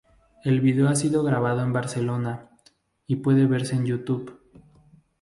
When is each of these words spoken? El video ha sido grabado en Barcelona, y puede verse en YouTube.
El 0.43 0.61
video 0.61 0.87
ha 0.89 0.95
sido 0.95 1.21
grabado 1.23 1.61
en 1.61 1.73
Barcelona, 1.73 2.49
y 3.05 3.17
puede 3.17 3.45
verse 3.45 3.75
en 3.75 3.85
YouTube. 3.85 4.35